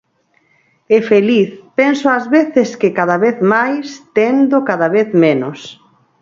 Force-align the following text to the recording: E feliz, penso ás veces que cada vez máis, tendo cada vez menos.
E 0.95 0.97
feliz, 1.11 1.47
penso 1.79 2.05
ás 2.17 2.25
veces 2.35 2.69
que 2.81 2.89
cada 2.99 3.17
vez 3.25 3.37
máis, 3.53 3.85
tendo 4.17 4.57
cada 4.69 4.87
vez 4.95 5.07
menos. 5.25 5.59